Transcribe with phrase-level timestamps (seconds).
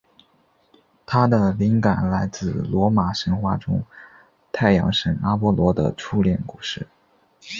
[1.05, 3.83] 它的灵感来自罗马神话中
[4.51, 6.87] 太阳神阿波罗的初恋故事。